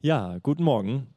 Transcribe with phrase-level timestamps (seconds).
[0.00, 1.12] Ja, guten Morgen.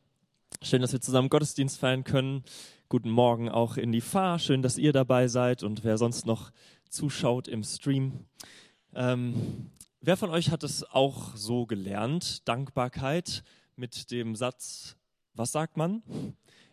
[0.63, 2.43] Schön, dass wir zusammen Gottesdienst feiern können.
[2.89, 4.39] Guten Morgen auch in die Fahr.
[4.39, 6.49] Schön, dass ihr dabei seid und wer sonst noch
[6.89, 8.25] zuschaut im Stream.
[8.95, 12.47] Ähm, wer von euch hat es auch so gelernt?
[12.47, 13.43] Dankbarkeit
[13.75, 14.97] mit dem Satz,
[15.35, 16.01] was sagt man?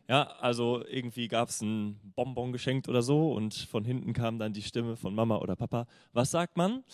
[0.09, 4.55] Ja, also irgendwie gab es ein Bonbon geschenkt oder so und von hinten kam dann
[4.55, 5.87] die Stimme von Mama oder Papa.
[6.15, 6.85] Was sagt man?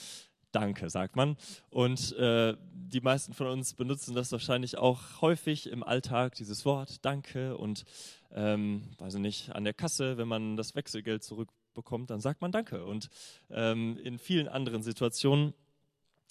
[0.54, 1.36] Danke, sagt man.
[1.70, 7.04] Und äh, die meisten von uns benutzen das wahrscheinlich auch häufig im Alltag, dieses Wort
[7.04, 7.56] Danke.
[7.56, 7.84] Und,
[8.32, 12.52] ähm, weiß ich nicht, an der Kasse, wenn man das Wechselgeld zurückbekommt, dann sagt man
[12.52, 12.84] Danke.
[12.84, 13.08] Und
[13.50, 15.54] ähm, in vielen anderen Situationen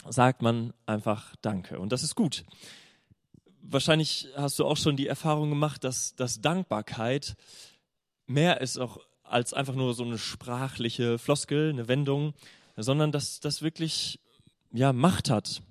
[0.07, 1.79] sagt man einfach Danke.
[1.79, 2.45] Und das ist gut.
[3.61, 7.35] Wahrscheinlich hast du auch schon die Erfahrung gemacht, dass, dass Dankbarkeit
[8.25, 12.33] mehr ist auch als einfach nur so eine sprachliche Floskel, eine Wendung,
[12.75, 14.19] sondern dass das wirklich
[14.71, 15.61] ja, Macht hat.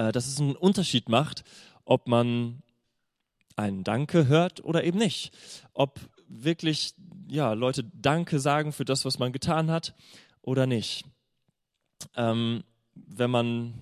[0.00, 1.44] Äh, dass es einen Unterschied macht,
[1.84, 2.62] ob man
[3.56, 5.36] ein Danke hört oder eben nicht.
[5.74, 6.94] Ob wirklich
[7.28, 9.94] ja, Leute Danke sagen für das, was man getan hat
[10.40, 11.04] oder nicht.
[12.16, 13.74] Ähm, wenn man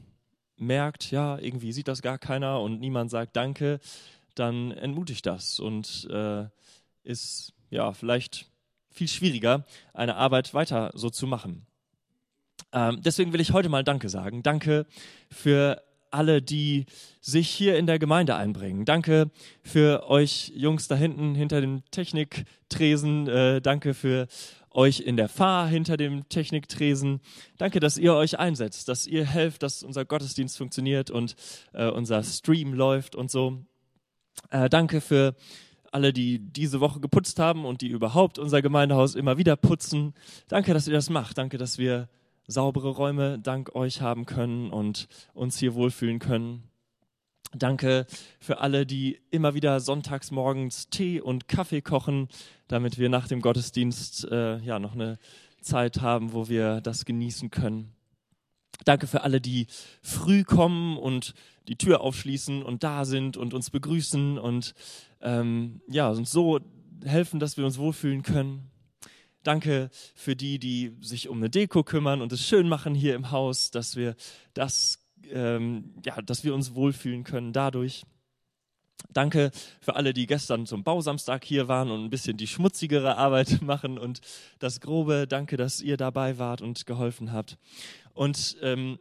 [0.57, 3.79] merkt, ja, irgendwie sieht das gar keiner und niemand sagt Danke,
[4.35, 6.47] dann entmutigt das und äh,
[7.05, 8.51] ist ja vielleicht
[8.91, 9.65] viel schwieriger,
[9.95, 11.68] eine Arbeit weiter so zu machen.
[12.73, 14.43] Ähm, deswegen will ich heute mal Danke sagen.
[14.43, 14.87] Danke
[15.31, 16.87] für alle, die
[17.21, 18.85] sich hier in der Gemeinde einbringen.
[18.85, 19.31] Danke
[19.63, 23.29] für euch Jungs da hinten hinter dem Techniktresen.
[23.29, 24.27] Äh, danke für
[24.71, 27.21] euch in der Fahr hinter dem Techniktresen.
[27.57, 31.35] Danke, dass ihr euch einsetzt, dass ihr helft, dass unser Gottesdienst funktioniert und
[31.73, 33.65] äh, unser Stream läuft und so.
[34.51, 35.35] Äh, danke für
[35.91, 40.15] alle, die diese Woche geputzt haben und die überhaupt unser Gemeindehaus immer wieder putzen.
[40.47, 41.39] Danke, dass ihr das macht.
[41.39, 42.09] Danke, dass wir
[42.49, 46.65] saubere Räume dank euch haben können und uns hier wohlfühlen können.
[47.55, 48.07] Danke
[48.41, 52.29] für alle, die immer wieder sonntags morgens Tee und Kaffee kochen,
[52.67, 55.19] damit wir nach dem Gottesdienst äh, ja noch eine
[55.63, 57.95] Zeit haben, wo wir das genießen können.
[58.85, 59.67] Danke für alle, die
[60.03, 61.35] früh kommen und
[61.69, 64.75] die Tür aufschließen und da sind und uns begrüßen und
[65.21, 66.61] ähm, ja uns so
[67.05, 68.71] helfen, dass wir uns wohlfühlen können.
[69.49, 73.31] Danke für die, die sich um eine Deko kümmern und es schön machen hier im
[73.31, 74.15] Haus, dass wir
[74.53, 74.99] das,
[75.31, 78.03] ähm, ja, dass wir uns wohlfühlen können dadurch.
[79.11, 79.51] Danke
[79.81, 83.97] für alle, die gestern zum Bausamstag hier waren und ein bisschen die schmutzigere Arbeit machen
[83.97, 84.21] und
[84.59, 85.27] das Grobe.
[85.27, 87.57] Danke, dass ihr dabei wart und geholfen habt.
[88.13, 88.99] Und ähm,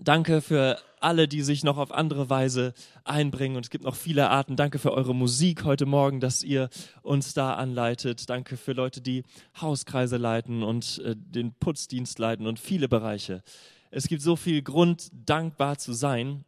[0.00, 3.56] Danke für alle, die sich noch auf andere Weise einbringen.
[3.56, 4.56] Und es gibt noch viele Arten.
[4.56, 6.68] Danke für eure Musik heute Morgen, dass ihr
[7.02, 8.28] uns da anleitet.
[8.28, 9.22] Danke für Leute, die
[9.60, 13.42] Hauskreise leiten und äh, den Putzdienst leiten und viele Bereiche.
[13.90, 16.44] Es gibt so viel Grund, dankbar zu sein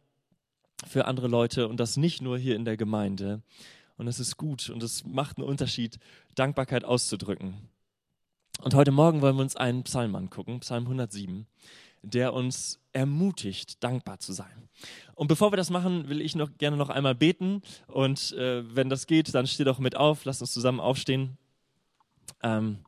[0.85, 3.41] für andere Leute und das nicht nur hier in der Gemeinde.
[3.97, 5.97] Und es ist gut und es macht einen Unterschied,
[6.35, 7.55] Dankbarkeit auszudrücken.
[8.61, 11.47] Und heute Morgen wollen wir uns einen Psalm angucken, Psalm 107
[12.01, 14.69] der uns ermutigt, dankbar zu sein.
[15.15, 17.61] Und bevor wir das machen, will ich noch gerne noch einmal beten.
[17.87, 21.37] Und äh, wenn das geht, dann steh doch mit auf, lass uns zusammen aufstehen
[22.43, 22.79] ähm,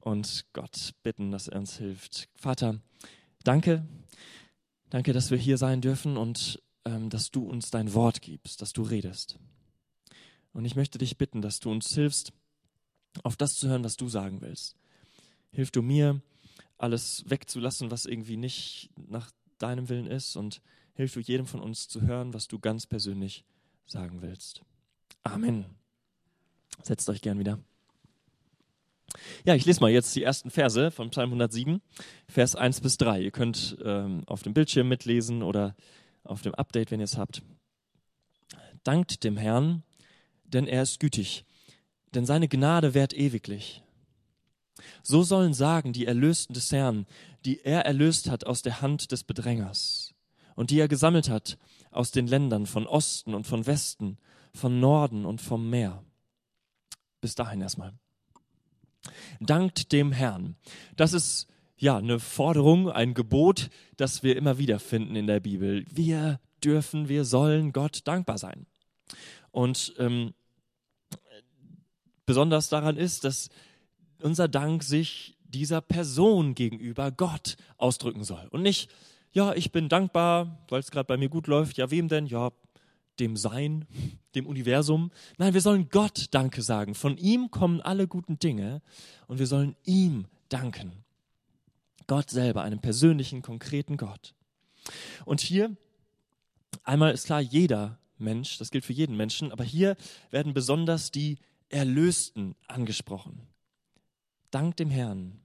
[0.00, 2.28] und Gott bitten, dass er uns hilft.
[2.34, 2.80] Vater,
[3.44, 3.86] danke,
[4.90, 8.72] danke, dass wir hier sein dürfen und ähm, dass du uns dein Wort gibst, dass
[8.72, 9.38] du redest.
[10.52, 12.32] Und ich möchte dich bitten, dass du uns hilfst,
[13.22, 14.76] auf das zu hören, was du sagen willst.
[15.50, 16.20] Hilf du mir,
[16.78, 20.60] alles wegzulassen, was irgendwie nicht nach deinem Willen ist und
[20.94, 23.44] hilf du jedem von uns zu hören, was du ganz persönlich
[23.86, 24.62] sagen willst.
[25.22, 25.66] Amen.
[26.82, 27.58] Setzt euch gern wieder.
[29.44, 31.80] Ja, ich lese mal jetzt die ersten Verse von Psalm 107,
[32.28, 33.22] Vers 1 bis 3.
[33.22, 35.74] Ihr könnt ähm, auf dem Bildschirm mitlesen oder
[36.24, 37.42] auf dem Update, wenn ihr es habt.
[38.82, 39.82] Dankt dem Herrn,
[40.44, 41.44] denn er ist gütig,
[42.14, 43.82] denn seine Gnade währt ewiglich.
[45.02, 47.06] So sollen sagen die Erlösten des Herrn,
[47.44, 50.14] die er erlöst hat aus der Hand des Bedrängers
[50.54, 51.58] und die er gesammelt hat
[51.90, 54.18] aus den Ländern von Osten und von Westen,
[54.52, 56.02] von Norden und vom Meer.
[57.20, 57.94] Bis dahin erstmal.
[59.40, 60.56] Dankt dem Herrn.
[60.96, 61.46] Das ist
[61.76, 65.84] ja eine Forderung, ein Gebot, das wir immer wieder finden in der Bibel.
[65.90, 68.66] Wir dürfen, wir sollen Gott dankbar sein.
[69.50, 70.34] Und ähm,
[72.24, 73.48] besonders daran ist, dass
[74.26, 78.48] unser Dank sich dieser Person gegenüber, Gott, ausdrücken soll.
[78.50, 78.90] Und nicht,
[79.32, 81.78] ja, ich bin dankbar, weil es gerade bei mir gut läuft.
[81.78, 82.26] Ja, wem denn?
[82.26, 82.50] Ja,
[83.20, 83.86] dem Sein,
[84.34, 85.12] dem Universum.
[85.38, 86.96] Nein, wir sollen Gott Danke sagen.
[86.96, 88.82] Von ihm kommen alle guten Dinge
[89.28, 91.04] und wir sollen ihm danken.
[92.08, 94.34] Gott selber, einem persönlichen, konkreten Gott.
[95.24, 95.76] Und hier
[96.82, 99.96] einmal ist klar, jeder Mensch, das gilt für jeden Menschen, aber hier
[100.30, 101.38] werden besonders die
[101.68, 103.40] Erlösten angesprochen.
[104.56, 105.38] Dank dem Herrn,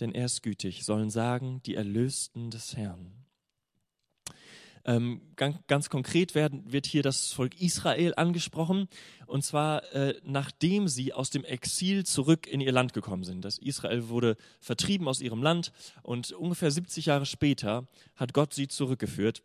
[0.00, 3.12] denn er ist gütig, sollen sagen die Erlösten des Herrn.
[4.84, 8.88] Ähm, ganz, ganz, konkret werden, wird hier das Volk Israel angesprochen,
[9.26, 13.44] und zwar äh, nachdem sie aus dem Exil zurück in ihr Land gekommen sind.
[13.44, 15.70] Das Israel wurde vertrieben aus ihrem Land
[16.02, 17.86] und ungefähr 70 Jahre später
[18.16, 19.44] hat Gott sie zurückgeführt.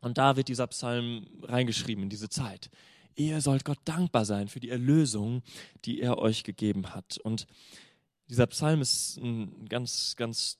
[0.00, 2.70] Und da wird dieser Psalm reingeschrieben in diese Zeit.
[3.16, 5.42] Ihr sollt Gott dankbar sein für die Erlösung,
[5.86, 7.18] die er euch gegeben hat.
[7.18, 7.46] Und
[8.28, 10.58] dieser Psalm ist ein ganz, ganz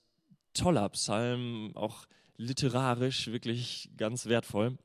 [0.55, 2.07] toller Psalm, auch
[2.39, 4.79] literarisch wirklich ganz wertvoll.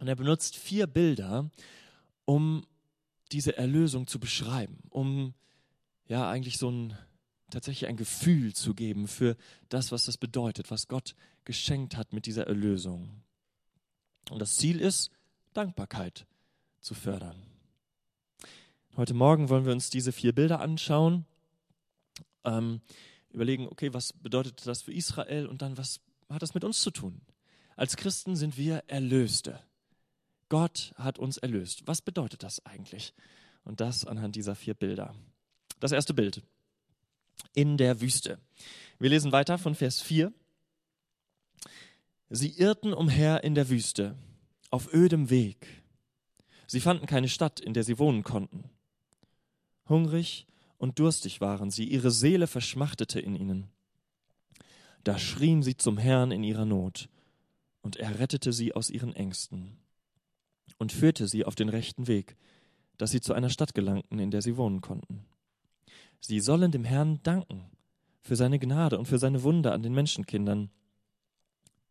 [0.00, 1.50] Und er benutzt vier Bilder,
[2.24, 2.66] um
[3.30, 5.34] diese Erlösung zu beschreiben, um
[6.08, 6.98] ja eigentlich so ein
[7.50, 9.36] tatsächlich ein Gefühl zu geben für
[9.68, 11.14] das, was das bedeutet, was Gott
[11.44, 13.22] geschenkt hat mit dieser Erlösung.
[14.30, 15.10] Und das Ziel ist,
[15.52, 16.26] Dankbarkeit
[16.80, 17.36] zu fördern.
[18.96, 21.24] Heute Morgen wollen wir uns diese vier Bilder anschauen,
[22.44, 22.80] ähm,
[23.30, 26.90] überlegen, okay, was bedeutet das für Israel und dann, was hat das mit uns zu
[26.90, 27.20] tun?
[27.76, 29.60] Als Christen sind wir Erlöste.
[30.48, 31.86] Gott hat uns erlöst.
[31.86, 33.14] Was bedeutet das eigentlich?
[33.64, 35.14] Und das anhand dieser vier Bilder.
[35.78, 36.42] Das erste Bild.
[37.54, 38.38] In der Wüste.
[38.98, 40.32] Wir lesen weiter von Vers 4.
[42.28, 44.16] Sie irrten umher in der Wüste,
[44.70, 45.79] auf ödem Weg.
[46.70, 48.70] Sie fanden keine Stadt, in der sie wohnen konnten.
[49.88, 50.46] Hungrig
[50.78, 53.66] und durstig waren sie, ihre Seele verschmachtete in ihnen.
[55.02, 57.08] Da schrien sie zum Herrn in ihrer Not,
[57.80, 59.78] und er rettete sie aus ihren Ängsten
[60.78, 62.36] und führte sie auf den rechten Weg,
[62.98, 65.24] dass sie zu einer Stadt gelangten, in der sie wohnen konnten.
[66.20, 67.64] Sie sollen dem Herrn danken
[68.20, 70.70] für seine Gnade und für seine Wunder an den Menschenkindern,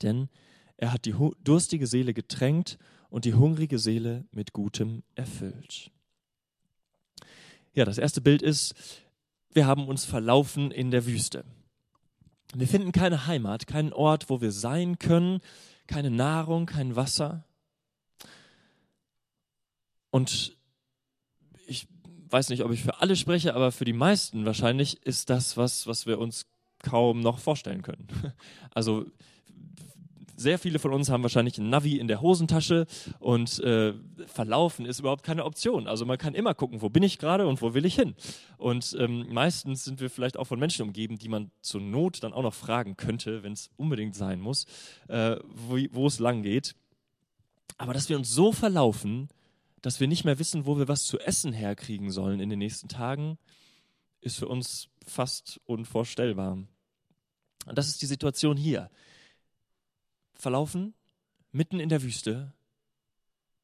[0.01, 0.29] denn
[0.77, 2.79] er hat die durstige Seele getränkt
[3.09, 5.91] und die hungrige Seele mit Gutem erfüllt.
[7.73, 8.75] Ja, das erste Bild ist,
[9.51, 11.45] wir haben uns verlaufen in der Wüste.
[12.53, 15.39] Wir finden keine Heimat, keinen Ort, wo wir sein können,
[15.87, 17.45] keine Nahrung, kein Wasser.
[20.11, 20.57] Und
[21.67, 21.87] ich
[22.29, 25.87] weiß nicht, ob ich für alle spreche, aber für die meisten wahrscheinlich ist das was,
[25.87, 26.47] was wir uns
[26.83, 28.07] kaum noch vorstellen können.
[28.71, 29.05] Also
[30.39, 32.87] sehr viele von uns haben wahrscheinlich ein Navi in der Hosentasche
[33.19, 33.93] und äh,
[34.25, 35.87] verlaufen ist überhaupt keine Option.
[35.87, 38.15] Also man kann immer gucken, wo bin ich gerade und wo will ich hin.
[38.57, 42.31] Und ähm, meistens sind wir vielleicht auch von Menschen umgeben, die man zur Not dann
[42.33, 44.65] auch noch fragen könnte, wenn es unbedingt sein muss,
[45.09, 46.73] äh, wo, es lang geht.
[47.77, 49.27] Aber dass wir uns so verlaufen,
[49.81, 52.87] dass wir nicht mehr wissen, wo wir was zu essen herkriegen sollen in den nächsten
[52.87, 53.37] Tagen,
[54.21, 56.53] ist für uns fast unvorstellbar.
[57.65, 58.89] Und das ist die Situation hier
[60.39, 60.93] verlaufen,
[61.51, 62.53] mitten in der Wüste.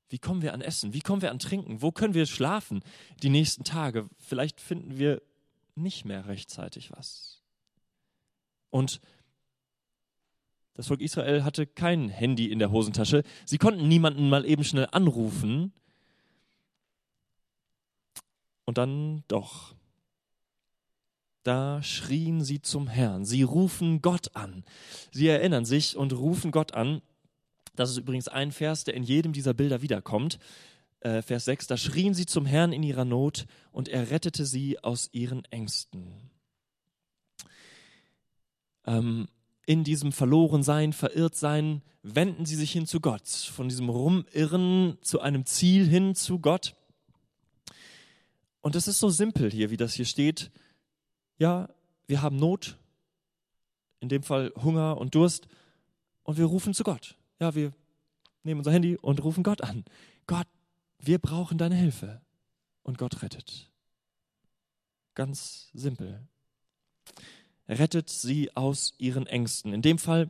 [0.09, 0.93] Wie kommen wir an Essen?
[0.93, 1.81] Wie kommen wir an Trinken?
[1.81, 2.83] Wo können wir schlafen
[3.23, 4.07] die nächsten Tage?
[4.19, 5.21] Vielleicht finden wir
[5.75, 7.41] nicht mehr rechtzeitig was.
[8.69, 9.01] Und
[10.75, 13.23] das Volk Israel hatte kein Handy in der Hosentasche.
[13.45, 15.73] Sie konnten niemanden mal eben schnell anrufen.
[18.65, 19.75] Und dann doch.
[21.45, 23.23] Da schrien sie zum Herrn.
[23.23, 24.63] Sie rufen Gott an.
[25.11, 27.03] Sie erinnern sich und rufen Gott an.
[27.75, 30.39] Das ist übrigens ein Vers, der in jedem dieser Bilder wiederkommt.
[31.01, 34.83] Äh, Vers 6, da schrien sie zum Herrn in ihrer Not und er rettete sie
[34.83, 36.31] aus ihren Ängsten.
[38.87, 39.27] Ähm,
[39.67, 43.27] in diesem Verlorensein, Verirrtsein, wenden sie sich hin zu Gott.
[43.27, 46.73] Von diesem Rumirren zu einem Ziel hin zu Gott.
[48.61, 50.49] Und es ist so simpel hier, wie das hier steht
[51.37, 51.69] ja,
[52.07, 52.77] wir haben Not,
[53.99, 55.47] in dem Fall Hunger und Durst,
[56.23, 57.15] und wir rufen zu Gott.
[57.39, 57.73] Ja, wir
[58.43, 59.85] nehmen unser Handy und rufen Gott an.
[60.27, 60.47] Gott,
[60.99, 62.21] wir brauchen deine Hilfe.
[62.83, 63.71] Und Gott rettet.
[65.15, 66.27] Ganz simpel.
[67.67, 69.73] Rettet sie aus ihren Ängsten.
[69.73, 70.29] In dem Fall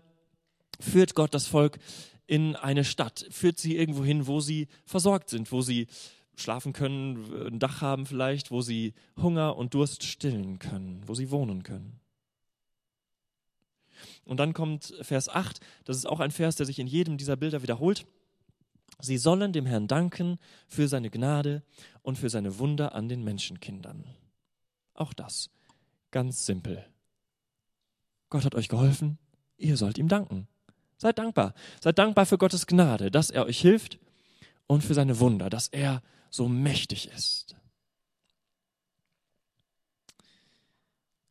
[0.80, 1.80] führt Gott das Volk
[2.28, 5.88] in eine Stadt, führt sie irgendwo hin, wo sie versorgt sind, wo sie
[6.36, 11.32] schlafen können, ein Dach haben vielleicht, wo sie Hunger und Durst stillen können, wo sie
[11.32, 12.00] wohnen können.
[14.26, 17.36] Und dann kommt Vers 8, das ist auch ein Vers, der sich in jedem dieser
[17.36, 18.06] Bilder wiederholt.
[19.00, 21.64] Sie sollen dem Herrn danken für seine Gnade
[22.02, 24.06] und für seine Wunder an den Menschenkindern.
[24.94, 25.50] Auch das,
[26.12, 26.86] ganz simpel.
[28.30, 29.18] Gott hat euch geholfen,
[29.58, 30.48] ihr sollt ihm danken.
[30.98, 31.54] Seid dankbar.
[31.82, 34.00] Seid dankbar für Gottes Gnade, dass er euch hilft
[34.68, 36.02] und für seine Wunder, dass er
[36.36, 37.56] so mächtig ist.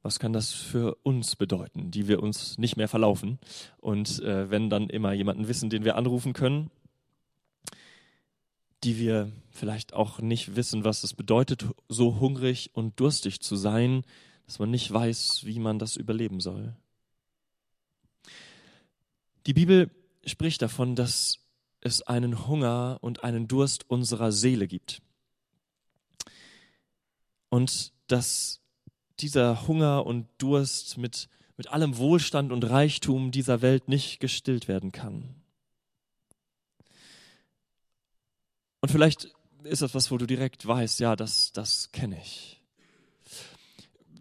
[0.03, 3.39] Was kann das für uns bedeuten, die wir uns nicht mehr verlaufen
[3.79, 6.71] und äh, wenn dann immer jemanden wissen, den wir anrufen können,
[8.83, 14.03] die wir vielleicht auch nicht wissen, was es bedeutet, so hungrig und durstig zu sein,
[14.45, 16.77] dass man nicht weiß, wie man das überleben soll.
[19.47, 19.91] Die Bibel
[20.27, 21.44] spricht davon, dass
[21.85, 25.03] es einen Hunger und einen Durst unserer Seele gibt.
[27.51, 28.61] Und dass
[29.21, 34.91] dieser Hunger und Durst mit, mit allem Wohlstand und Reichtum dieser Welt nicht gestillt werden
[34.91, 35.37] kann.
[38.81, 42.63] Und vielleicht ist das was, wo du direkt weißt, ja, das, das kenne ich.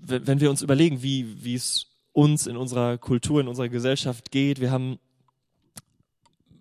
[0.01, 4.59] Wenn wir uns überlegen, wie, wie es uns in unserer Kultur, in unserer Gesellschaft geht,
[4.59, 4.99] wir haben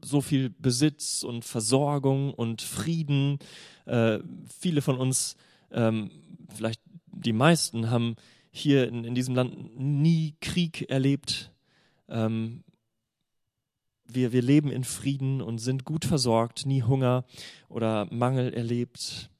[0.04, 3.38] so viel Besitz und Versorgung und Frieden.
[3.86, 4.18] Äh,
[4.58, 5.36] viele von uns,
[5.70, 6.10] ähm,
[6.54, 8.16] vielleicht die meisten, haben
[8.50, 11.50] hier in, in diesem Land nie Krieg erlebt.
[12.08, 12.64] Ähm,
[14.04, 17.24] wir, wir leben in Frieden und sind gut versorgt, nie Hunger
[17.68, 19.30] oder Mangel erlebt.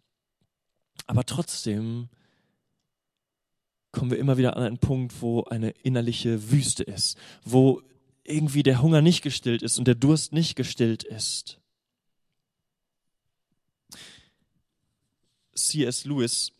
[1.06, 2.08] Aber trotzdem
[3.90, 7.82] kommen wir immer wieder an einen Punkt, wo eine innerliche Wüste ist, wo
[8.24, 11.58] irgendwie der Hunger nicht gestillt ist und der Durst nicht gestillt ist.
[15.54, 16.04] C.S.
[16.04, 16.52] Lewis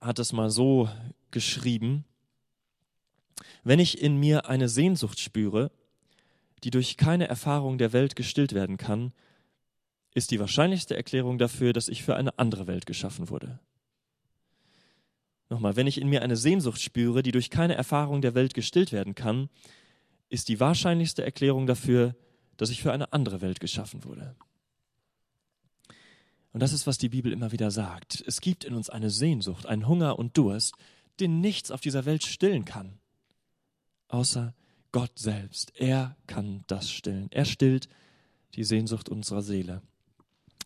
[0.00, 0.88] hat es mal so
[1.30, 2.04] geschrieben,
[3.64, 5.70] wenn ich in mir eine Sehnsucht spüre,
[6.64, 9.12] die durch keine Erfahrung der Welt gestillt werden kann,
[10.14, 13.60] ist die wahrscheinlichste Erklärung dafür, dass ich für eine andere Welt geschaffen wurde.
[15.50, 18.92] Nochmal, wenn ich in mir eine Sehnsucht spüre, die durch keine Erfahrung der Welt gestillt
[18.92, 19.48] werden kann,
[20.28, 22.14] ist die wahrscheinlichste Erklärung dafür,
[22.56, 24.34] dass ich für eine andere Welt geschaffen wurde.
[26.52, 28.22] Und das ist, was die Bibel immer wieder sagt.
[28.26, 30.74] Es gibt in uns eine Sehnsucht, einen Hunger und Durst,
[31.20, 32.98] den nichts auf dieser Welt stillen kann,
[34.08, 34.54] außer
[34.92, 35.72] Gott selbst.
[35.76, 37.28] Er kann das stillen.
[37.30, 37.88] Er stillt
[38.54, 39.82] die Sehnsucht unserer Seele.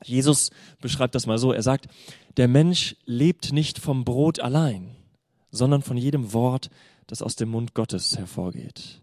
[0.04, 0.50] Jesus
[0.80, 1.52] beschreibt das mal so.
[1.52, 1.88] Er sagt,
[2.36, 4.94] der Mensch lebt nicht vom Brot allein,
[5.50, 6.70] sondern von jedem Wort,
[7.06, 9.02] das aus dem Mund Gottes hervorgeht.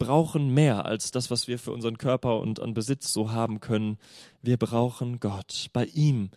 [0.00, 3.98] Brauchen mehr als das, was wir für unseren Körper und an Besitz so haben können.
[4.40, 5.68] Wir brauchen Gott.
[5.74, 6.30] Bei ihm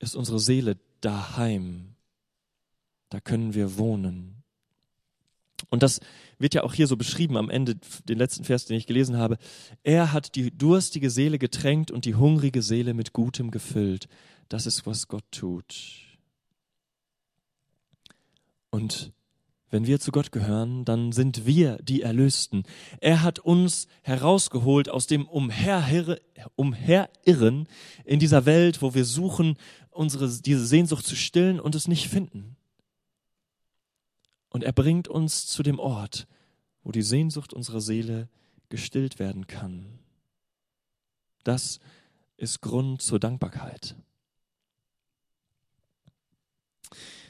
[0.00, 1.94] ist unsere Seele daheim.
[3.08, 4.42] Da können wir wohnen.
[5.70, 6.00] Und das
[6.38, 7.76] wird ja auch hier so beschrieben am Ende,
[8.08, 9.38] den letzten Vers, den ich gelesen habe.
[9.84, 14.08] Er hat die durstige Seele getränkt und die hungrige Seele mit Gutem gefüllt.
[14.48, 16.18] Das ist, was Gott tut.
[18.70, 19.12] Und
[19.70, 22.64] wenn wir zu Gott gehören, dann sind wir die Erlösten.
[23.00, 26.18] Er hat uns herausgeholt aus dem Umherirren
[28.04, 29.56] in dieser Welt, wo wir suchen,
[29.90, 32.56] unsere, diese Sehnsucht zu stillen und es nicht finden.
[34.48, 36.26] Und er bringt uns zu dem Ort,
[36.82, 38.28] wo die Sehnsucht unserer Seele
[38.70, 39.98] gestillt werden kann.
[41.44, 41.80] Das
[42.36, 43.94] ist Grund zur Dankbarkeit.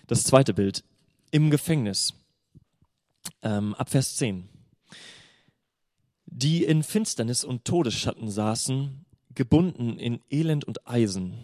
[0.06, 0.84] Das zweite Bild
[1.30, 2.14] im Gefängnis,
[3.42, 4.48] ähm, ab Vers 10.
[6.26, 9.04] Die in Finsternis und Todesschatten saßen,
[9.34, 11.34] gebunden in Elend und Eisen,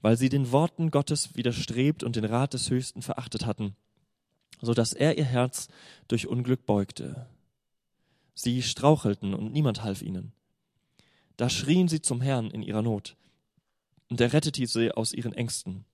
[0.00, 3.74] weil sie den Worten Gottes widerstrebt und den Rat des Höchsten verachtet hatten
[4.62, 5.68] so dass er ihr Herz
[6.08, 7.26] durch Unglück beugte.
[8.34, 10.32] Sie strauchelten und niemand half ihnen.
[11.36, 13.16] Da schrien sie zum Herrn in ihrer Not,
[14.08, 15.84] und er rettete sie aus ihren Ängsten.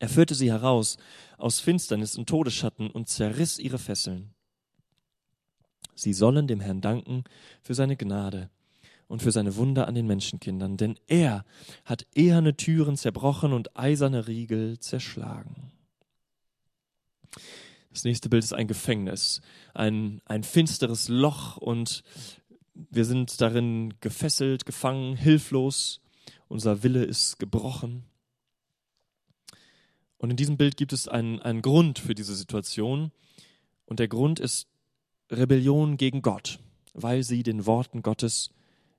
[0.00, 0.96] Er führte sie heraus
[1.36, 4.34] aus Finsternis und Todesschatten und zerriss ihre Fesseln.
[5.94, 7.24] Sie sollen dem Herrn danken
[7.62, 8.48] für seine Gnade
[9.08, 11.44] und für seine Wunder an den Menschenkindern, denn er
[11.84, 15.70] hat eherne Türen zerbrochen und eiserne Riegel zerschlagen.
[17.90, 19.42] Das nächste Bild ist ein Gefängnis,
[19.74, 22.02] ein, ein finsteres Loch und
[22.72, 26.00] wir sind darin gefesselt, gefangen, hilflos.
[26.48, 28.04] Unser Wille ist gebrochen.
[30.20, 33.10] Und in diesem Bild gibt es einen, einen Grund für diese Situation.
[33.86, 34.68] Und der Grund ist
[35.30, 36.58] Rebellion gegen Gott,
[36.92, 38.50] weil sie den Worten Gottes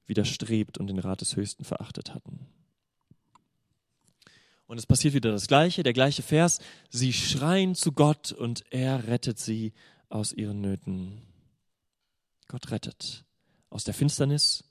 [0.07, 2.47] widerstrebt und den Rat des Höchsten verachtet hatten.
[4.65, 6.57] Und es passiert wieder das Gleiche, der gleiche Vers.
[6.89, 9.73] Sie schreien zu Gott und er rettet sie
[10.09, 11.21] aus ihren Nöten.
[12.47, 13.25] Gott rettet.
[13.69, 14.63] Aus der Finsternis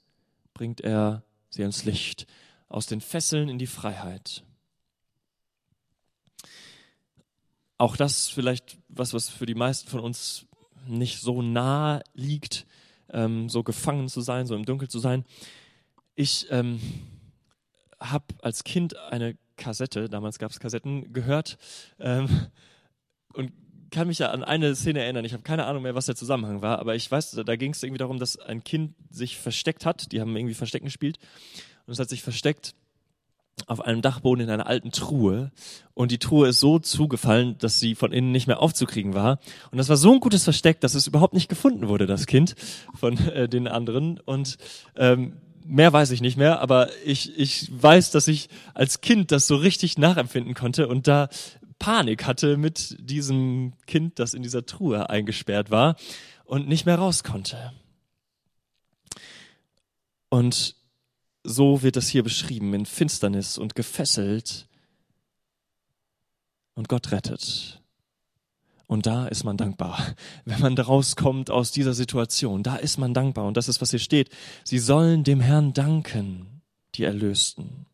[0.53, 2.27] bringt er sie ans Licht,
[2.69, 4.43] aus den Fesseln in die Freiheit.
[7.81, 10.45] Auch das vielleicht was, was für die meisten von uns
[10.87, 12.67] nicht so nah liegt,
[13.11, 15.25] ähm, so gefangen zu sein, so im Dunkel zu sein.
[16.15, 16.79] Ich ähm,
[17.99, 21.57] habe als Kind eine Kassette, damals gab es Kassetten, gehört
[21.99, 22.49] ähm,
[23.33, 23.51] und
[23.91, 25.25] kann mich ja an eine Szene erinnern.
[25.25, 27.83] Ich habe keine Ahnung mehr, was der Zusammenhang war, aber ich weiß, da ging es
[27.83, 30.13] irgendwie darum, dass ein Kind sich versteckt hat.
[30.13, 31.19] Die haben irgendwie Verstecken gespielt.
[31.87, 32.75] und es hat sich versteckt
[33.67, 35.53] auf einem Dachboden in einer alten Truhe
[35.95, 39.39] und die Truhe ist so zugefallen, dass sie von innen nicht mehr aufzukriegen war.
[39.71, 42.55] Und das war so ein gutes Versteck, dass es überhaupt nicht gefunden wurde, das Kind
[42.95, 44.19] von äh, den anderen.
[44.19, 44.57] Und
[44.97, 49.47] ähm, mehr weiß ich nicht mehr, aber ich, ich weiß, dass ich als Kind das
[49.47, 51.29] so richtig nachempfinden konnte und da
[51.79, 55.97] Panik hatte mit diesem Kind, das in dieser Truhe eingesperrt war
[56.45, 57.73] und nicht mehr raus konnte.
[60.29, 60.77] Und
[61.43, 64.69] so wird das hier beschrieben, in Finsternis und gefesselt.
[66.75, 67.81] Und Gott rettet.
[68.87, 72.63] Und da ist man dankbar, wenn man rauskommt aus dieser Situation.
[72.63, 73.47] Da ist man dankbar.
[73.47, 74.31] Und das ist, was hier steht.
[74.65, 76.63] Sie sollen dem Herrn danken,
[76.95, 77.87] die Erlösten.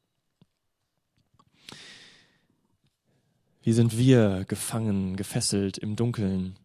[3.62, 6.56] Wie sind wir gefangen, gefesselt im Dunkeln?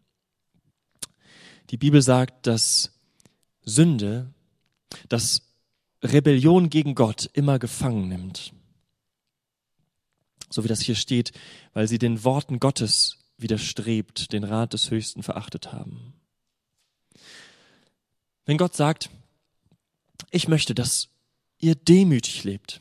[1.70, 2.92] Die Bibel sagt, dass
[3.64, 4.32] Sünde,
[5.08, 5.51] dass
[6.02, 8.52] Rebellion gegen Gott immer gefangen nimmt.
[10.50, 11.32] So wie das hier steht,
[11.72, 16.14] weil sie den Worten Gottes widerstrebt, den Rat des Höchsten verachtet haben.
[18.44, 19.10] Wenn Gott sagt,
[20.30, 21.08] ich möchte, dass
[21.58, 22.80] ihr demütig lebt.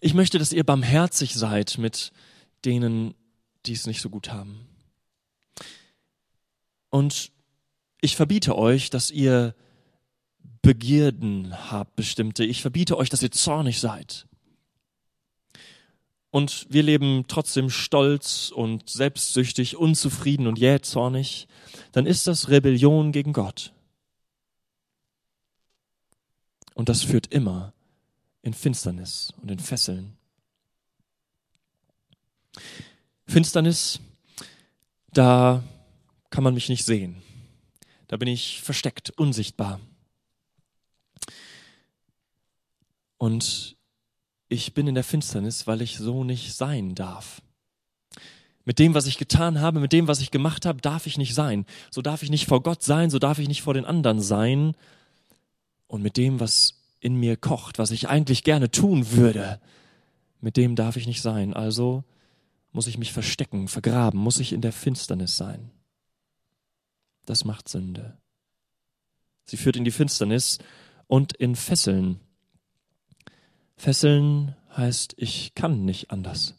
[0.00, 2.12] Ich möchte, dass ihr barmherzig seid mit
[2.64, 3.14] denen,
[3.66, 4.66] die es nicht so gut haben.
[6.90, 7.30] Und
[8.00, 9.54] ich verbiete euch, dass ihr
[10.62, 12.44] Begierden habt, bestimmte.
[12.44, 14.26] Ich verbiete euch, dass ihr zornig seid.
[16.30, 21.48] Und wir leben trotzdem stolz und selbstsüchtig, unzufrieden und jähzornig,
[21.92, 23.72] dann ist das Rebellion gegen Gott.
[26.74, 27.72] Und das führt immer
[28.42, 30.16] in Finsternis und in Fesseln.
[33.26, 34.00] Finsternis,
[35.12, 35.62] da
[36.30, 37.22] kann man mich nicht sehen.
[38.06, 39.80] Da bin ich versteckt, unsichtbar.
[43.18, 43.76] Und
[44.48, 47.42] ich bin in der Finsternis, weil ich so nicht sein darf.
[48.64, 51.34] Mit dem, was ich getan habe, mit dem, was ich gemacht habe, darf ich nicht
[51.34, 51.66] sein.
[51.90, 54.74] So darf ich nicht vor Gott sein, so darf ich nicht vor den anderen sein.
[55.86, 59.60] Und mit dem, was in mir kocht, was ich eigentlich gerne tun würde,
[60.40, 61.54] mit dem darf ich nicht sein.
[61.54, 62.04] Also
[62.72, 65.70] muss ich mich verstecken, vergraben, muss ich in der Finsternis sein.
[67.24, 68.18] Das macht Sünde.
[69.44, 70.58] Sie führt in die Finsternis
[71.06, 72.20] und in Fesseln.
[73.78, 76.54] Fesseln heißt, ich kann nicht anders.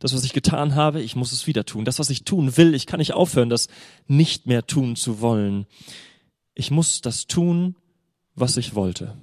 [0.00, 1.84] Das, was ich getan habe, ich muss es wieder tun.
[1.84, 3.68] Das, was ich tun will, ich kann nicht aufhören, das
[4.06, 5.66] nicht mehr tun zu wollen.
[6.54, 7.76] Ich muss das tun,
[8.34, 9.16] was ich wollte.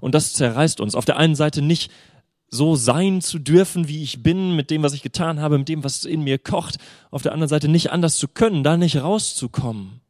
[0.00, 0.94] Und das zerreißt uns.
[0.94, 1.92] Auf der einen Seite nicht
[2.48, 5.84] so sein zu dürfen, wie ich bin, mit dem, was ich getan habe, mit dem,
[5.84, 6.78] was in mir kocht.
[7.10, 10.00] Auf der anderen Seite nicht anders zu können, da nicht rauszukommen.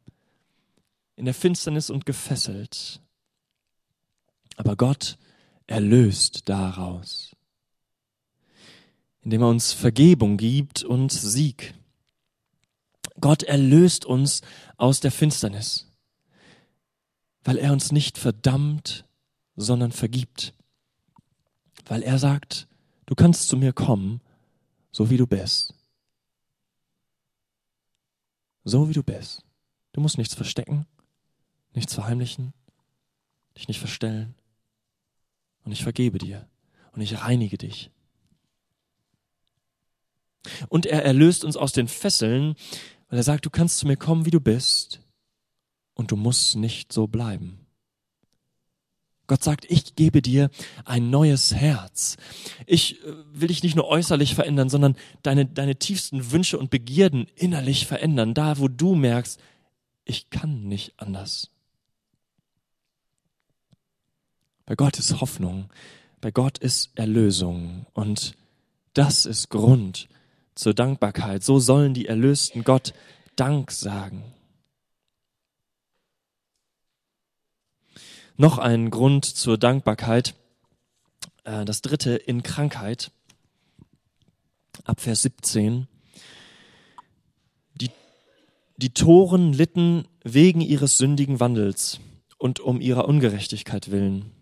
[1.17, 3.01] In der Finsternis und gefesselt.
[4.55, 5.17] Aber Gott
[5.67, 7.35] erlöst daraus,
[9.21, 11.73] indem er uns Vergebung gibt und Sieg.
[13.19, 14.41] Gott erlöst uns
[14.77, 15.87] aus der Finsternis,
[17.43, 19.05] weil er uns nicht verdammt,
[19.55, 20.53] sondern vergibt.
[21.85, 22.67] Weil er sagt,
[23.05, 24.21] du kannst zu mir kommen,
[24.91, 25.73] so wie du bist.
[28.63, 29.43] So wie du bist.
[29.93, 30.87] Du musst nichts verstecken,
[31.73, 32.53] nichts verheimlichen,
[33.55, 34.35] dich nicht verstellen
[35.65, 36.47] und ich vergebe dir
[36.93, 37.91] und ich reinige dich.
[40.69, 42.55] Und er erlöst uns aus den Fesseln,
[43.09, 45.01] weil er sagt, du kannst zu mir kommen, wie du bist
[45.95, 47.65] und du musst nicht so bleiben.
[49.27, 50.51] Gott sagt, ich gebe dir
[50.83, 52.17] ein neues Herz.
[52.67, 57.25] Ich äh, will dich nicht nur äußerlich verändern, sondern deine, deine tiefsten Wünsche und Begierden
[57.35, 58.35] innerlich verändern.
[58.35, 59.39] Da, wo du merkst,
[60.03, 61.49] ich kann nicht anders.
[64.65, 65.69] Bei Gott ist Hoffnung,
[66.21, 68.35] bei Gott ist Erlösung und
[68.93, 70.07] das ist Grund
[70.55, 71.43] zur Dankbarkeit.
[71.43, 72.93] So sollen die Erlösten Gott
[73.35, 74.23] Dank sagen.
[78.37, 80.33] Noch ein Grund zur Dankbarkeit,
[81.43, 83.11] äh, das dritte in Krankheit,
[84.83, 85.87] ab Vers 17.
[87.75, 87.91] Die,
[88.77, 91.99] die Toren litten wegen ihres sündigen Wandels
[92.37, 94.34] und um ihrer Ungerechtigkeit willen.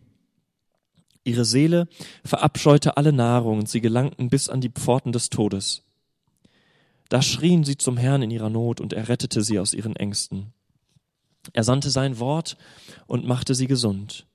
[1.23, 1.87] Ihre Seele
[2.25, 5.83] verabscheute alle Nahrung und sie gelangten bis an die Pforten des Todes.
[7.09, 10.53] Da schrien sie zum Herrn in ihrer Not und er rettete sie aus ihren Ängsten.
[11.53, 12.57] Er sandte sein Wort
[13.07, 14.25] und machte sie gesund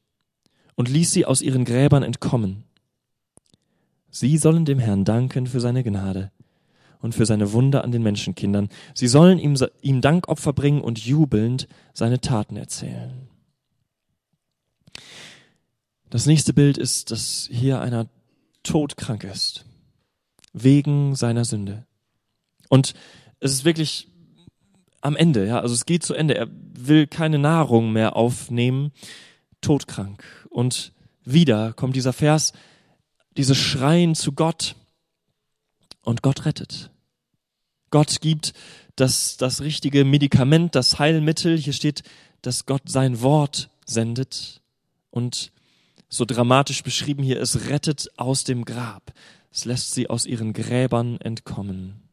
[0.76, 2.64] und ließ sie aus ihren Gräbern entkommen.
[4.10, 6.30] Sie sollen dem Herrn danken für seine Gnade
[7.00, 8.68] und für seine Wunder an den Menschenkindern.
[8.94, 13.27] Sie sollen ihm, ihm Dankopfer bringen und jubelnd seine Taten erzählen.
[16.10, 18.08] Das nächste Bild ist, dass hier einer
[18.62, 19.64] todkrank ist,
[20.52, 21.86] wegen seiner Sünde.
[22.68, 22.94] Und
[23.40, 24.08] es ist wirklich
[25.00, 26.34] am Ende, ja, also es geht zu Ende.
[26.34, 28.92] Er will keine Nahrung mehr aufnehmen,
[29.60, 30.24] todkrank.
[30.50, 30.92] Und
[31.24, 32.52] wieder kommt dieser Vers,
[33.36, 34.76] dieses Schreien zu Gott
[36.02, 36.90] und Gott rettet.
[37.90, 38.54] Gott gibt
[38.96, 41.56] das, das richtige Medikament, das Heilmittel.
[41.56, 42.02] Hier steht,
[42.42, 44.60] dass Gott sein Wort sendet
[45.10, 45.52] und
[46.08, 49.12] so dramatisch beschrieben hier, es rettet aus dem Grab.
[49.50, 52.08] Es lässt sie aus ihren Gräbern entkommen.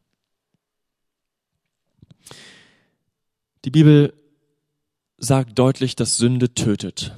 [3.64, 4.14] Die Bibel
[5.18, 7.16] sagt deutlich, dass Sünde tötet.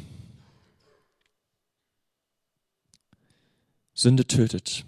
[3.94, 4.84] Sünde tötet.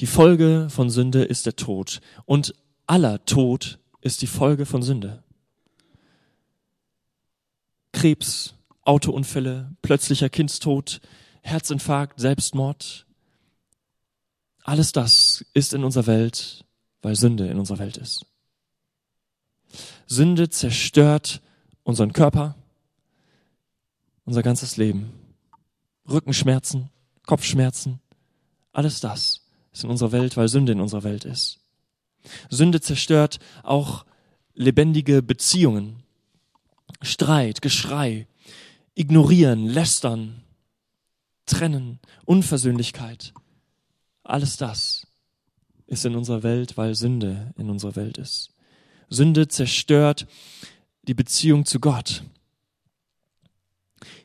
[0.00, 2.00] Die Folge von Sünde ist der Tod.
[2.24, 2.54] Und
[2.86, 5.22] aller Tod ist die Folge von Sünde.
[7.92, 11.00] Krebs, Autounfälle, plötzlicher Kindstod,
[11.42, 13.06] Herzinfarkt, Selbstmord.
[14.62, 16.64] Alles das ist in unserer Welt,
[17.00, 18.26] weil Sünde in unserer Welt ist.
[20.06, 21.40] Sünde zerstört
[21.82, 22.56] unseren Körper,
[24.24, 25.12] unser ganzes Leben.
[26.08, 26.90] Rückenschmerzen,
[27.26, 28.00] Kopfschmerzen,
[28.72, 29.42] alles das
[29.72, 31.58] ist in unserer Welt, weil Sünde in unserer Welt ist.
[32.50, 34.04] Sünde zerstört auch
[34.54, 36.02] lebendige Beziehungen.
[37.00, 38.26] Streit, Geschrei,
[38.94, 40.42] Ignorieren, Lästern,
[41.46, 43.32] Trennen, Unversöhnlichkeit.
[44.22, 45.06] Alles das
[45.86, 48.54] ist in unserer Welt, weil Sünde in unserer Welt ist.
[49.08, 50.26] Sünde zerstört
[51.02, 52.22] die Beziehung zu Gott.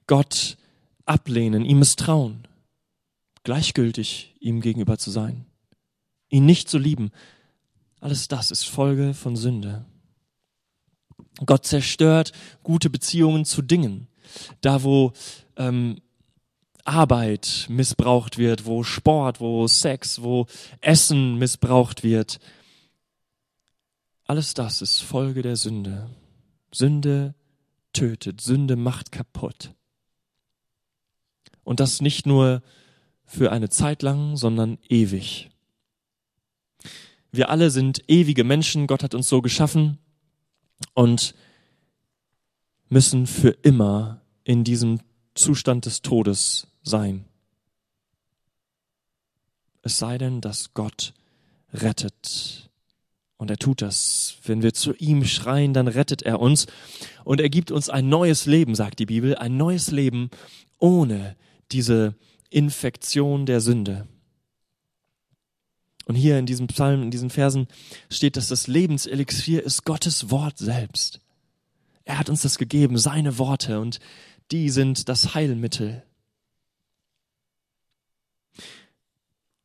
[0.05, 0.57] Gott
[1.05, 2.47] ablehnen, ihm misstrauen,
[3.43, 5.45] gleichgültig ihm gegenüber zu sein,
[6.29, 7.11] ihn nicht zu lieben.
[7.99, 9.85] Alles das ist Folge von Sünde.
[11.45, 12.31] Gott zerstört
[12.63, 14.07] gute Beziehungen zu Dingen.
[14.61, 15.13] Da, wo
[15.55, 16.01] ähm,
[16.87, 20.47] Arbeit missbraucht wird, wo Sport, wo Sex, wo
[20.79, 22.39] Essen missbraucht wird.
[24.25, 26.09] Alles das ist Folge der Sünde.
[26.71, 27.35] Sünde
[27.93, 29.73] tötet, Sünde macht kaputt.
[31.63, 32.61] Und das nicht nur
[33.25, 35.49] für eine Zeit lang, sondern ewig.
[37.31, 39.97] Wir alle sind ewige Menschen, Gott hat uns so geschaffen
[40.93, 41.35] und
[42.89, 44.16] müssen für immer
[44.47, 45.01] in diesem
[45.35, 47.25] Zustand des Todes sein.
[49.81, 51.13] Es sei denn, dass Gott
[51.73, 52.69] rettet.
[53.35, 54.37] Und er tut das.
[54.45, 56.65] Wenn wir zu ihm schreien, dann rettet er uns.
[57.25, 60.29] Und er gibt uns ein neues Leben, sagt die Bibel, ein neues Leben
[60.79, 61.35] ohne
[61.73, 62.15] diese
[62.49, 64.07] Infektion der Sünde.
[66.05, 67.67] Und hier in diesem Psalm, in diesen Versen
[68.09, 71.19] steht, dass das Lebenselixier ist Gottes Wort selbst.
[72.07, 73.99] Er hat uns das gegeben, seine Worte, und
[74.51, 76.03] die sind das Heilmittel.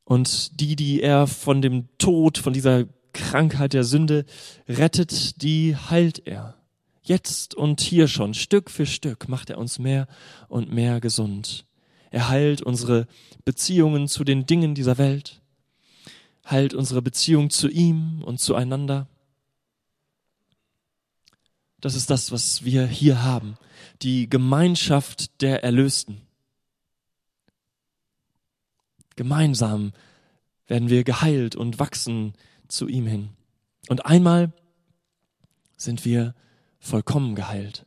[0.05, 4.25] Und die, die er von dem Tod, von dieser Krankheit der Sünde
[4.69, 6.57] rettet, die heilt er.
[7.03, 10.07] Jetzt und hier schon, Stück für Stück macht er uns mehr
[10.49, 11.67] und mehr gesund.
[12.11, 13.07] Er heilt unsere
[13.45, 15.41] Beziehungen zu den Dingen dieser Welt,
[16.49, 19.09] heilt unsere Beziehung zu ihm und zueinander.
[21.81, 23.57] Das ist das, was wir hier haben.
[24.01, 26.23] Die Gemeinschaft der Erlösten.
[29.17, 29.93] Gemeinsam
[30.67, 32.33] werden wir geheilt und wachsen
[32.69, 33.31] zu ihm hin.
[33.89, 34.53] Und einmal
[35.77, 36.35] sind wir
[36.81, 37.87] vollkommen geheilt.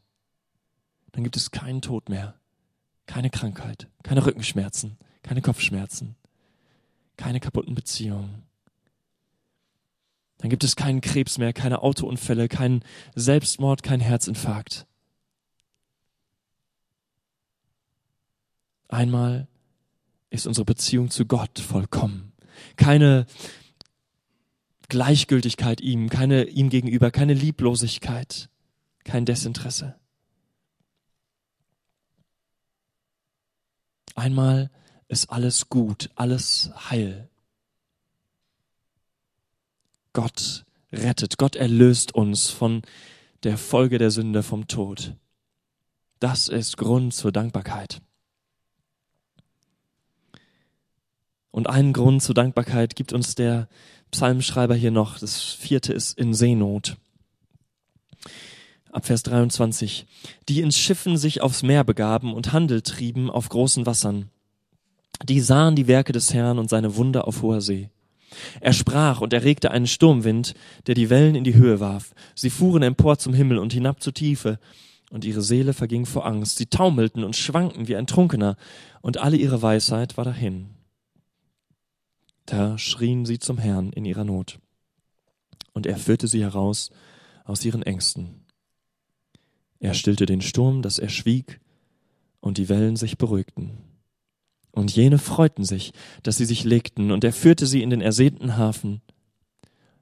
[1.12, 2.36] Dann gibt es keinen Tod mehr,
[3.08, 6.16] keine Krankheit, keine Rückenschmerzen, keine Kopfschmerzen,
[7.18, 8.46] keine kaputten Beziehungen,
[10.38, 12.84] dann gibt es keinen Krebs mehr, keine Autounfälle, keinen
[13.16, 14.86] Selbstmord, keinen Herzinfarkt.
[18.88, 19.48] Einmal
[20.30, 22.34] ist unsere Beziehung zu Gott vollkommen.
[22.76, 23.26] Keine
[24.90, 28.50] Gleichgültigkeit ihm, keine ihm gegenüber, keine Lieblosigkeit,
[29.04, 29.96] kein Desinteresse.
[34.16, 34.72] Einmal
[35.08, 37.30] ist alles gut, alles heil.
[40.14, 42.82] Gott rettet, Gott erlöst uns von
[43.44, 45.16] der Folge der Sünde vom Tod.
[46.20, 48.02] Das ist Grund zur Dankbarkeit.
[51.56, 53.70] Und einen Grund zur Dankbarkeit gibt uns der
[54.12, 55.20] Psalmschreiber hier noch.
[55.20, 56.98] Das vierte ist in Seenot.
[58.92, 60.06] Ab Vers 23.
[60.50, 64.32] Die in Schiffen sich aufs Meer begaben und Handel trieben auf großen Wassern.
[65.24, 67.90] Die sahen die Werke des Herrn und seine Wunder auf hoher See.
[68.60, 70.56] Er sprach und erregte einen Sturmwind,
[70.88, 72.14] der die Wellen in die Höhe warf.
[72.36, 74.60] Sie fuhren empor zum Himmel und hinab zur Tiefe.
[75.10, 76.58] und ihre Seele verging vor Angst.
[76.58, 78.58] Sie taumelten und schwankten wie ein Trunkener,
[79.02, 80.75] und alle ihre Weisheit war dahin.
[82.46, 84.60] Da schrien sie zum Herrn in ihrer Not,
[85.74, 86.92] und er führte sie heraus
[87.44, 88.46] aus ihren Ängsten.
[89.80, 91.60] Er stillte den Sturm, dass er schwieg,
[92.40, 93.78] und die Wellen sich beruhigten.
[94.72, 98.58] Und jene freuten sich, dass sie sich legten, und er führte sie in den ersehnten
[98.58, 99.02] Hafen.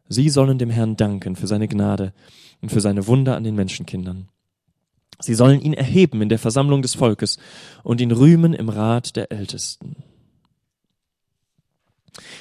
[0.09, 2.13] Sie sollen dem Herrn danken für seine Gnade
[2.61, 4.27] und für seine Wunder an den Menschenkindern.
[5.21, 7.37] Sie sollen ihn erheben in der Versammlung des Volkes
[7.83, 10.02] und ihn rühmen im Rat der Ältesten.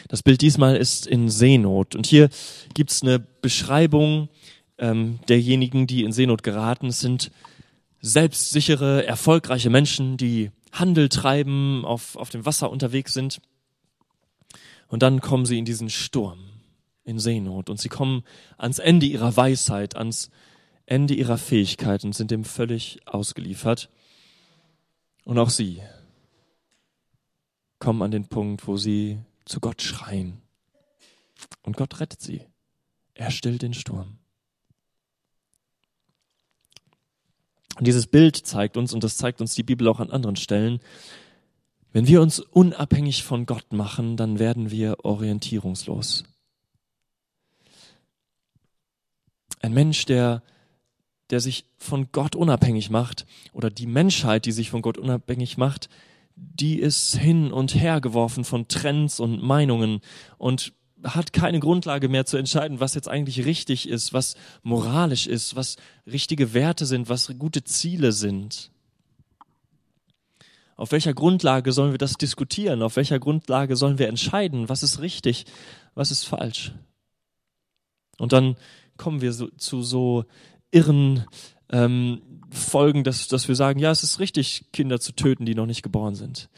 [0.08, 1.94] Das Bild diesmal ist in Seenot.
[1.94, 2.28] Und hier
[2.74, 4.28] gibt's eine Beschreibung
[4.78, 6.88] ähm, derjenigen, die in Seenot geraten.
[6.88, 7.30] Es sind
[8.00, 13.40] selbstsichere, erfolgreiche Menschen, die Handel treiben, auf, auf dem Wasser unterwegs sind.
[14.88, 16.40] Und dann kommen sie in diesen Sturm,
[17.04, 17.70] in Seenot.
[17.70, 18.24] Und sie kommen
[18.58, 20.30] ans Ende ihrer Weisheit, ans
[20.84, 23.88] Ende ihrer Fähigkeit und sind dem völlig ausgeliefert.
[25.24, 25.80] Und auch sie
[27.78, 30.40] kommen an den Punkt, wo sie zu Gott schreien.
[31.62, 32.46] Und Gott rettet sie.
[33.14, 34.18] Er stillt den Sturm.
[37.76, 40.80] Und dieses Bild zeigt uns, und das zeigt uns die Bibel auch an anderen Stellen,
[41.92, 46.24] wenn wir uns unabhängig von Gott machen, dann werden wir orientierungslos.
[49.60, 50.42] Ein Mensch, der
[51.32, 53.24] der sich von Gott unabhängig macht
[53.54, 55.88] oder die Menschheit, die sich von Gott unabhängig macht,
[56.36, 60.00] die ist hin und her geworfen von Trends und Meinungen
[60.38, 60.72] und
[61.04, 65.76] hat keine Grundlage mehr zu entscheiden, was jetzt eigentlich richtig ist, was moralisch ist, was
[66.06, 68.70] richtige Werte sind, was gute Ziele sind.
[70.76, 72.82] Auf welcher Grundlage sollen wir das diskutieren?
[72.82, 75.44] Auf welcher Grundlage sollen wir entscheiden, was ist richtig,
[75.94, 76.72] was ist falsch?
[78.18, 78.56] Und dann
[78.96, 80.24] kommen wir so, zu so
[80.70, 81.24] irren
[81.70, 85.66] ähm, Folgen, dass, dass wir sagen, ja, es ist richtig, Kinder zu töten, die noch
[85.66, 86.48] nicht geboren sind.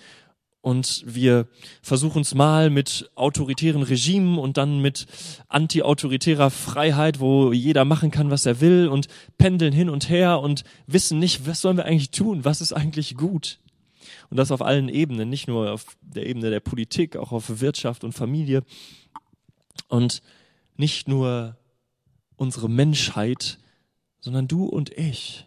[0.61, 1.46] Und wir
[1.83, 5.07] versuchen es mal mit autoritären Regimen und dann mit
[5.48, 10.64] anti-autoritärer Freiheit, wo jeder machen kann, was er will und pendeln hin und her und
[10.87, 13.59] wissen nicht, was sollen wir eigentlich tun, was ist eigentlich gut.
[14.30, 18.02] Und das auf allen Ebenen, nicht nur auf der Ebene der Politik, auch auf Wirtschaft
[18.02, 18.62] und Familie.
[19.88, 20.22] Und
[20.76, 21.59] nicht nur
[22.37, 23.59] unsere Menschheit
[24.24, 25.46] sondern du und ich.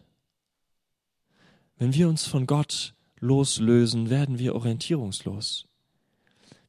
[1.77, 5.65] Wenn wir uns von Gott loslösen, werden wir orientierungslos.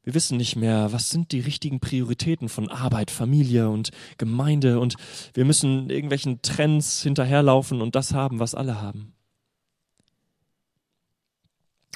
[0.03, 4.95] Wir wissen nicht mehr, was sind die richtigen Prioritäten von Arbeit, Familie und Gemeinde und
[5.33, 9.13] wir müssen irgendwelchen Trends hinterherlaufen und das haben, was alle haben.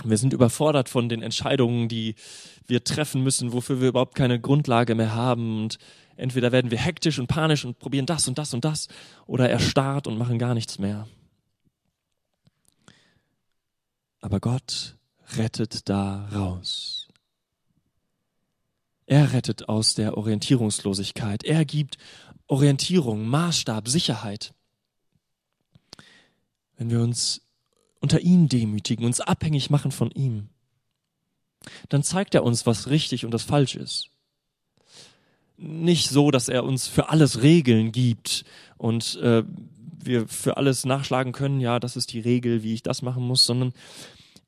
[0.04, 2.16] Wir sind überfordert von den Entscheidungen, die
[2.68, 5.78] wir treffen müssen, wofür wir überhaupt keine Grundlage mehr haben und
[6.16, 8.88] Entweder werden wir hektisch und panisch und probieren das und das und das
[9.26, 11.08] oder erstarrt und machen gar nichts mehr.
[14.24, 14.96] Aber Gott
[15.36, 17.10] rettet da raus.
[19.06, 21.44] Er rettet aus der Orientierungslosigkeit.
[21.44, 21.98] Er gibt
[22.48, 24.54] Orientierung, Maßstab, Sicherheit.
[26.78, 27.42] Wenn wir uns
[28.00, 30.48] unter ihn demütigen, uns abhängig machen von ihm,
[31.90, 34.10] dann zeigt er uns, was richtig und das falsch ist
[35.58, 38.44] nicht so, dass er uns für alles Regeln gibt
[38.78, 39.44] und äh,
[40.06, 43.46] wir für alles nachschlagen können, ja, das ist die Regel, wie ich das machen muss,
[43.46, 43.74] sondern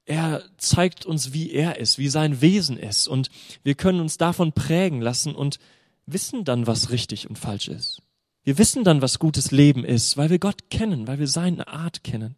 [0.05, 3.29] er zeigt uns, wie er ist, wie sein Wesen ist und
[3.63, 5.59] wir können uns davon prägen lassen und
[6.05, 8.01] wissen dann, was richtig und falsch ist.
[8.43, 12.03] Wir wissen dann, was gutes Leben ist, weil wir Gott kennen, weil wir seine Art
[12.03, 12.35] kennen.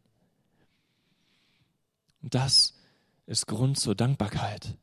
[2.22, 2.78] Und das
[3.26, 4.78] ist Grund zur Dankbarkeit,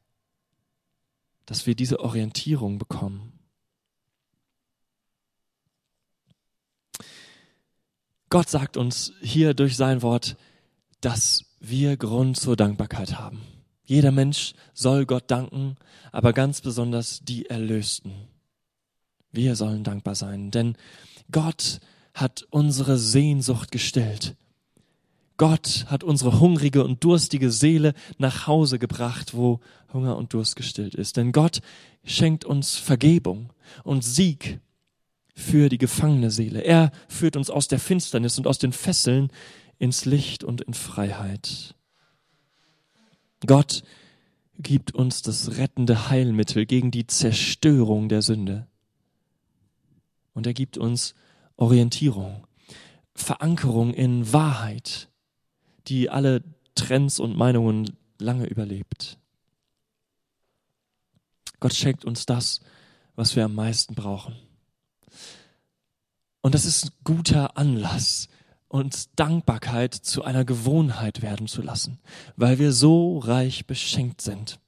[1.47, 3.34] dass wir diese Orientierung bekommen.
[8.35, 10.37] Gott sagt uns hier durch sein Wort,
[11.01, 13.41] dass wir Grund zur Dankbarkeit haben.
[13.85, 15.77] Jeder Mensch soll Gott danken,
[16.11, 18.11] aber ganz besonders die Erlösten.
[19.31, 20.77] Wir sollen dankbar sein, denn
[21.31, 21.79] Gott
[22.13, 24.35] hat unsere Sehnsucht gestillt.
[25.37, 29.61] Gott hat unsere hungrige und durstige Seele nach Hause gebracht, wo
[29.93, 31.17] Hunger und Durst gestillt ist.
[31.17, 31.61] Denn Gott
[32.03, 33.53] schenkt uns Vergebung
[33.85, 34.59] und Sieg
[35.35, 36.61] für die gefangene Seele.
[36.61, 39.31] Er führt uns aus der Finsternis und aus den Fesseln
[39.79, 41.75] ins Licht und in Freiheit.
[43.45, 43.83] Gott
[44.59, 48.69] gibt uns das rettende Heilmittel gegen die Zerstörung der Sünde.
[50.33, 51.15] Und er gibt uns
[51.57, 52.47] Orientierung,
[53.15, 55.09] Verankerung in Wahrheit,
[55.89, 56.43] die alle
[56.75, 59.19] Trends und Meinungen lange überlebt.
[61.61, 62.61] Gott schenkt uns das,
[63.15, 64.37] was wir am meisten brauchen.
[66.45, 68.29] Und das ist ein guter Anlass,
[68.69, 72.01] und Dankbarkeit zu einer Gewohnheit werden zu lassen,
[72.37, 74.59] weil wir so reich beschenkt sind.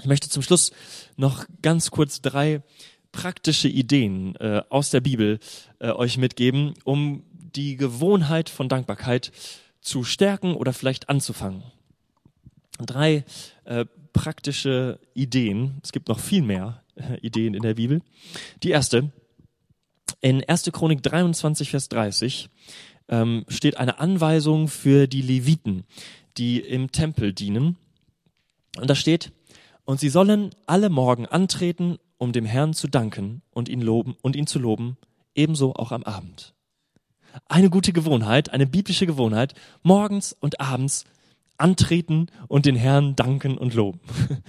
[0.00, 0.70] Ich möchte zum Schluss
[1.16, 2.62] noch ganz kurz drei
[3.10, 5.38] praktische Ideen äh, aus der Bibel
[5.78, 9.32] äh, euch mitgeben, um die Gewohnheit von Dankbarkeit
[9.80, 11.62] zu stärken oder vielleicht anzufangen.
[12.78, 13.24] Drei
[13.64, 15.80] äh, praktische Ideen.
[15.82, 18.02] Es gibt noch viel mehr äh, Ideen in der Bibel.
[18.62, 19.10] Die erste,
[20.20, 20.70] in 1.
[20.72, 22.48] Chronik 23, Vers 30
[23.08, 25.84] ähm, steht eine Anweisung für die Leviten,
[26.36, 27.76] die im Tempel dienen.
[28.78, 29.32] Und da steht,
[29.84, 34.36] und sie sollen alle Morgen antreten, um dem Herrn zu danken und ihn loben und
[34.36, 34.96] ihn zu loben,
[35.34, 36.54] ebenso auch am Abend.
[37.48, 41.04] Eine gute Gewohnheit, eine biblische Gewohnheit, morgens und abends
[41.58, 44.00] antreten und den Herrn danken und loben.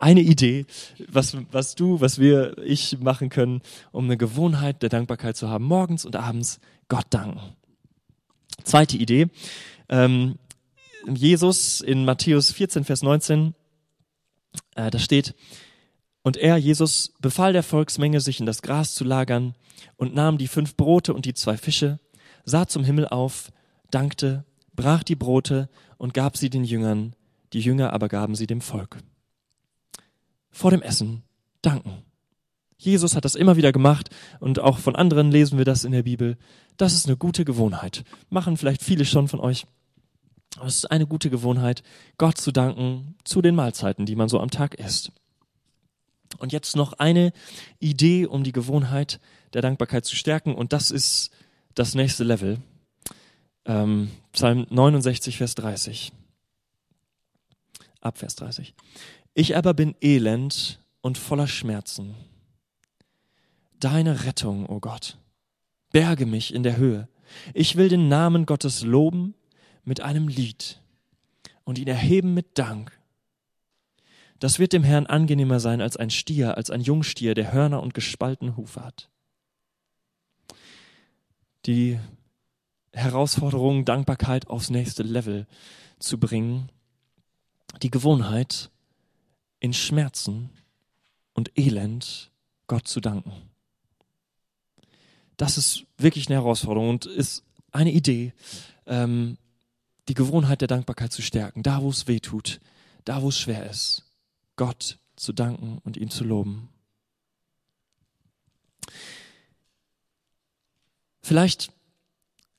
[0.00, 0.66] Eine Idee,
[1.08, 3.60] was, was du, was wir, ich machen können,
[3.92, 6.58] um eine Gewohnheit der Dankbarkeit zu haben, morgens und abends
[6.88, 7.38] Gott danken.
[8.64, 9.28] Zweite Idee,
[9.88, 10.36] ähm,
[11.06, 13.54] Jesus in Matthäus 14, Vers 19
[14.74, 15.34] äh, da steht,
[16.22, 19.54] und er, Jesus, befahl der Volksmenge, sich in das Gras zu lagern
[19.96, 21.98] und nahm die fünf Brote und die zwei Fische,
[22.44, 23.50] sah zum Himmel auf,
[23.90, 27.14] dankte, brach die Brote und gab sie den Jüngern,
[27.52, 28.98] die Jünger aber gaben sie dem Volk.
[30.50, 31.22] Vor dem Essen
[31.62, 32.02] danken.
[32.76, 34.08] Jesus hat das immer wieder gemacht
[34.40, 36.38] und auch von anderen lesen wir das in der Bibel.
[36.78, 38.04] Das ist eine gute Gewohnheit.
[38.30, 39.66] Machen vielleicht viele schon von euch.
[40.64, 41.82] Es ist eine gute Gewohnheit,
[42.18, 45.12] Gott zu danken zu den Mahlzeiten, die man so am Tag isst.
[46.38, 47.32] Und jetzt noch eine
[47.78, 49.20] Idee, um die Gewohnheit
[49.52, 50.54] der Dankbarkeit zu stärken.
[50.54, 51.30] Und das ist
[51.74, 52.58] das nächste Level.
[53.64, 56.12] Ähm, Psalm 69, Vers 30.
[58.00, 58.74] Ab Vers 30.
[59.34, 62.14] Ich aber bin elend und voller Schmerzen.
[63.78, 65.18] Deine Rettung, o oh Gott,
[65.92, 67.08] berge mich in der Höhe.
[67.54, 69.34] Ich will den Namen Gottes loben
[69.84, 70.80] mit einem Lied
[71.64, 73.00] und ihn erheben mit Dank.
[74.40, 77.94] Das wird dem Herrn angenehmer sein als ein Stier, als ein Jungstier, der Hörner und
[77.94, 79.08] gespaltene Hufe hat.
[81.66, 81.98] Die
[82.92, 85.46] Herausforderung, Dankbarkeit aufs nächste Level
[85.98, 86.72] zu bringen,
[87.82, 88.70] die Gewohnheit,
[89.60, 90.50] in Schmerzen
[91.34, 92.30] und Elend
[92.66, 93.32] Gott zu danken.
[95.36, 98.32] Das ist wirklich eine Herausforderung und ist eine Idee,
[98.86, 99.38] ähm,
[100.08, 102.60] die Gewohnheit der Dankbarkeit zu stärken, da wo es weh tut,
[103.04, 104.04] da wo es schwer ist,
[104.56, 106.68] Gott zu danken und ihn zu loben.
[111.22, 111.72] Vielleicht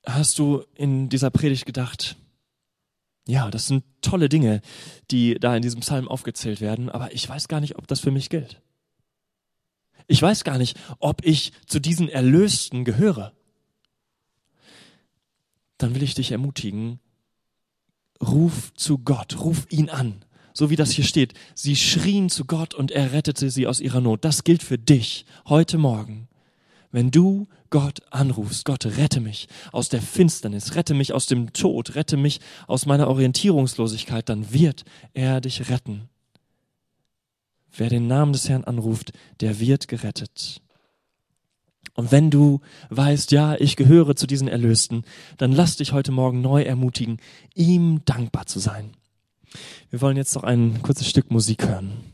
[0.06, 2.16] hast du in dieser Predigt gedacht,
[3.26, 4.60] ja, das sind tolle Dinge,
[5.10, 8.10] die da in diesem Psalm aufgezählt werden, aber ich weiß gar nicht, ob das für
[8.10, 8.60] mich gilt.
[10.08, 13.32] Ich weiß gar nicht, ob ich zu diesen Erlösten gehöre.
[15.78, 16.98] Dann will ich dich ermutigen,
[18.20, 20.24] ruf zu Gott, ruf ihn an.
[20.54, 21.32] So wie das hier steht.
[21.54, 24.24] Sie schrien zu Gott und er rettete sie aus ihrer Not.
[24.24, 26.28] Das gilt für dich heute Morgen.
[26.92, 31.94] Wenn du Gott anrufst, Gott rette mich aus der Finsternis, rette mich aus dem Tod,
[31.94, 36.10] rette mich aus meiner Orientierungslosigkeit, dann wird er dich retten.
[37.74, 40.60] Wer den Namen des Herrn anruft, der wird gerettet.
[41.94, 45.04] Und wenn du weißt, ja, ich gehöre zu diesen Erlösten,
[45.38, 47.18] dann lass dich heute Morgen neu ermutigen,
[47.54, 48.92] ihm dankbar zu sein.
[49.88, 52.11] Wir wollen jetzt noch ein kurzes Stück Musik hören.